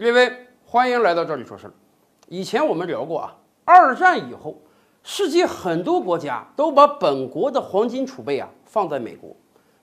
[0.00, 0.32] 列位，
[0.64, 1.72] 欢迎来到这里说事儿。
[2.28, 3.36] 以前我们聊过啊，
[3.66, 4.56] 二战以后，
[5.02, 9.36] 世界很多国家都把本国的黄金储备啊放在美国，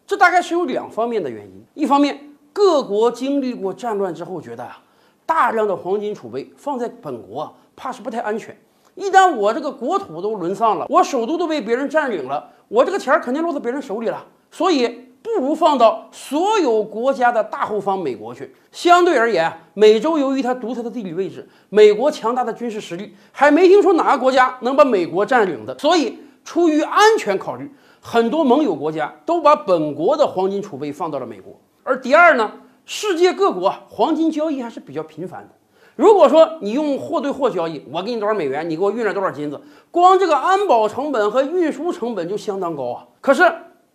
[0.08, 1.64] 这大概是有两方面的原因。
[1.76, 4.82] 一方面，各国经历过战乱之后，觉得啊，
[5.24, 8.60] 大量的黄金储备放在本国啊，怕是不太安全。
[8.96, 14.26] 一旦我这个国土都沦丧了，我首都都被别人占领了，我这个钱儿肯定落在别人手里了。
[14.50, 15.06] 所以。
[15.28, 18.56] 不如放到所有国家的大后方美国去。
[18.72, 25.78] 相对而言，美洲由于它独特的地理位置，美国强大的军事实力，还没听说哪个国家能把美国占领的。
[25.78, 31.54] 所以，出于安全考虑，很多盟友国家都把本国的黄金储备放到了美国。
[31.84, 32.50] 而第二呢，
[32.86, 35.50] 世界各国黄金交易还是比较频繁的。
[35.98, 39.60] 如果说你用货对货交易，我给你多少美元，你给我运了多少金子，
[39.92, 43.06] 光这个安保成本和运输成本就相当高啊。
[43.20, 43.44] 可是。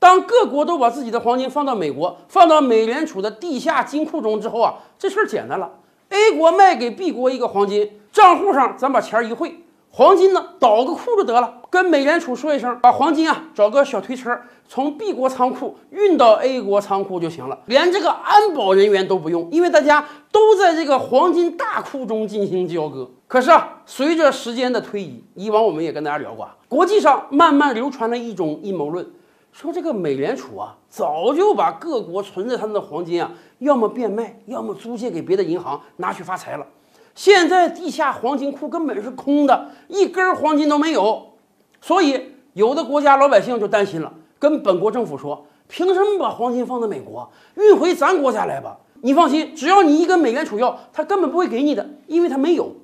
[0.02, 5.70] 当各国都把自己的黄金放到美国，放到美联储的地下金库中之后啊，这事儿简单了。
[6.08, 11.54] A 国卖给 B 国一个黄金，账户上咱把钱一汇，黄金呢倒个库就得了。
[11.70, 14.36] 跟美联储说一声，把黄金啊找个小推车
[14.66, 23.08] 从 B 国仓库运到 A 国仓库就行了，连这个安保人员都不用，因为大家都在这个黄金大库中进行交割。
[23.28, 29.08] 可是啊，随着时间的推移，以往我们也跟大家聊过啊，国际上慢慢流传了一种阴谋论。
[29.52, 36.66] 说这个美联储啊，早就把各国存在他们的黄金啊，要么变卖，要么租借给别的银行拿去发财了。
[37.14, 41.34] 现在地下黄金库根本是空的，一根黄金都没有。
[41.82, 48.78] 所以有的国家老百姓就担心了，跟本国政府说：凭什么把黄金放在美国，运回咱国家来吧？
[49.02, 52.74] 你放心，只要你一根美联储要，他根本不会给你的，因为他没有。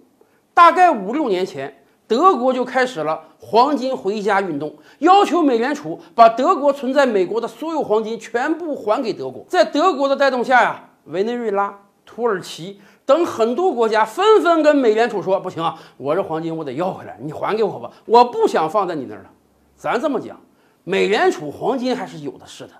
[0.53, 1.75] 大概五六年前。
[2.09, 9.45] 德国就开始了黄金回家运动，要求美联储把德国存在美国的所有黄金全部还给德国。
[9.47, 19.31] 在德国的带动下呀，委内瑞拉、土耳其等很多国家纷纷跟美联储说：“不行啊，我这黄金我得要回来，你还给我吧，我不想放在你那儿了。”
[19.77, 20.41] 咱这么讲，
[20.85, 22.71] 美联储黄金还是有的是的。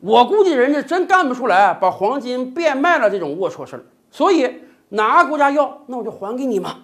[0.00, 3.86] 我估计人家真干不出来把黄金变卖了这种龌龊事儿。
[4.10, 4.60] 所以
[4.90, 6.76] 哪个国家要，那我就还给你嘛。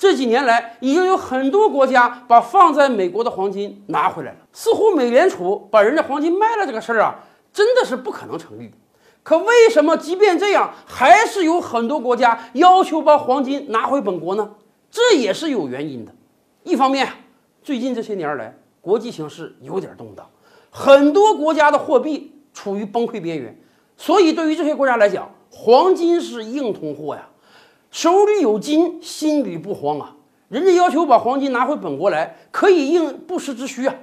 [0.00, 4.38] 这几年来，已经有很多国家把放在美国的黄金拿回来了。
[4.50, 7.16] 似乎美联储把人家黄金卖了这个事儿啊，
[7.52, 8.70] 真的是不可能成立。
[9.22, 14.52] 可为什么即便这样，还是有很多国家要求把黄金拿回本国呢？
[14.90, 16.12] 这也是有原因的。
[16.62, 17.06] 一方面，
[17.62, 20.26] 最近这些年来，国际形势有点动荡，
[20.70, 23.54] 很多国家的货币处于崩溃边缘，
[23.98, 27.28] 所以对于这些国家来讲，黄金是硬通货呀。
[27.90, 30.14] 手里有金，心里不慌啊！
[30.48, 33.94] 人家要求把黄金拿回本国来，可以应不时之需啊。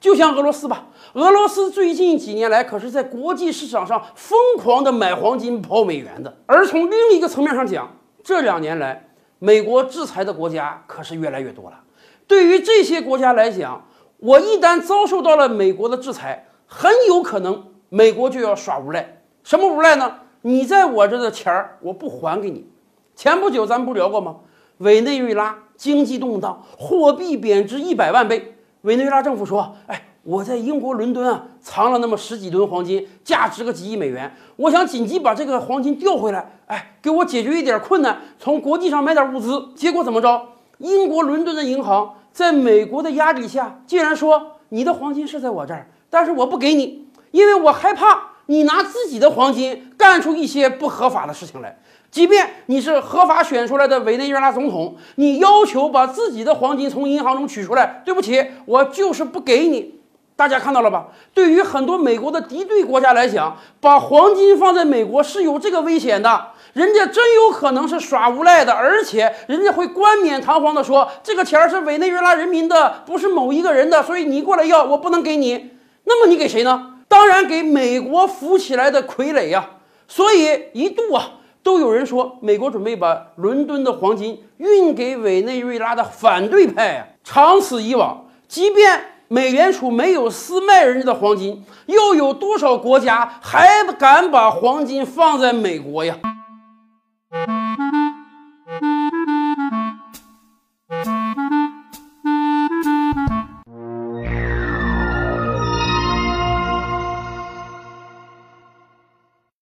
[0.00, 6.34] 就像俄罗斯吧，俄罗斯最近几年来可是在国际市场上疯狂的买黄金、抛美元的。
[6.46, 9.08] 而从另一个层面上讲，这两年来，
[9.38, 11.80] 美国制裁的国家可是越来越多了。
[12.26, 13.86] 对于这些国家来讲，
[14.18, 19.22] 我一旦遭受到了美国的制裁，很有可能美国就要耍无赖。
[19.44, 20.20] 什么无赖呢？
[20.42, 22.66] 你在我这的钱儿，我不还给你。
[23.16, 24.36] 前不久咱们不聊过吗？
[24.76, 28.58] 委内瑞拉经济动荡，货币贬值一百万倍。
[28.82, 40.48] 委内瑞拉政府说：“哎，我在英国伦敦啊藏了那么十几吨黄金，价值个几亿美元，我想紧急把这个黄金调回来，哎，给我解决一点困难，从国际上买点物资。”结果怎么着？
[40.76, 51.76] 英国伦敦的银行在美国的压力下，竟然说：“你的黄金是在我这儿，但是我不给你，因为我害怕你拿自己的黄金干出一些不合法的事情来。”
[52.08, 59.96] 即便你是合法选出来的委内瑞拉总统，你要求把自己的黄金从银行中取出来，对不起，我就是不给你。
[60.34, 61.08] 大家看到了吧？
[61.34, 75.72] 对于很多美国的敌对国家来讲，把黄金放在美国是有这个危险的，人家真有可能是耍无赖的，而且人家会冠冕堂皇的说这个钱是委内瑞拉人民的，不是某一个人的，所以你过来要，我不能给你。
[76.04, 76.94] 那么你给谁呢？
[77.08, 79.70] 当然给美国扶起来的傀儡呀。
[80.08, 81.32] 所以一度啊。
[81.62, 87.06] 都有人说，美国准备把伦敦的黄金运给委内瑞拉的反对派啊！
[87.24, 96.16] 长此以往，即便美联储没有私卖人家的黄金，又有多少国家还敢把黄金放在美国呀？